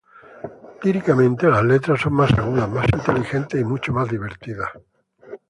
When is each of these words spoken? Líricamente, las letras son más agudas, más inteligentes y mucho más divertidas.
Líricamente, 0.81 1.47
las 1.47 1.63
letras 1.63 2.01
son 2.01 2.13
más 2.13 2.35
agudas, 2.35 2.67
más 2.67 2.87
inteligentes 2.91 3.61
y 3.61 3.63
mucho 3.63 3.93
más 3.93 4.09
divertidas. 4.09 4.71